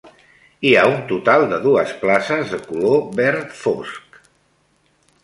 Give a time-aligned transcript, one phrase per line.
[0.67, 4.19] Hi ha un total de dues places, de color verd fosc.